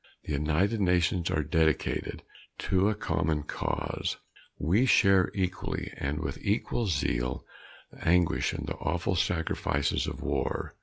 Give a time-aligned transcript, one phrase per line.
[0.23, 2.23] The United Nations are dedicated
[2.57, 4.17] to a common cause.
[4.57, 7.45] We share equally and with equal zeal
[7.91, 10.73] the anguish and the awful sacrifices of war.